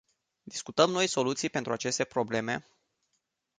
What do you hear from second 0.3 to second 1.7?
Discutăm noi soluții